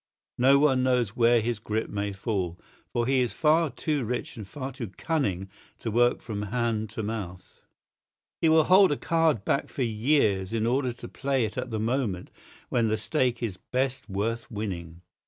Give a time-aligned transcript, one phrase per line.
[0.39, 2.59] No one knows where his grip may fall,
[2.91, 7.03] for he is far too rich and far too cunning to work from hand to
[7.03, 7.61] mouth.
[8.41, 11.79] He will hold a card back for years in order to play it at the
[11.79, 12.31] moment
[12.69, 15.01] when the stake is best worth winning.